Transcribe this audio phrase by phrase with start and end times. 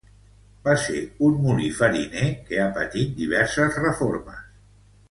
[0.67, 4.47] Va ser un molí fariner que ha patit diverses reformes.